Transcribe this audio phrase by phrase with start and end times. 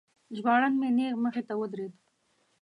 [0.35, 1.93] ژباړن مې نیغ مخې ته ودرید.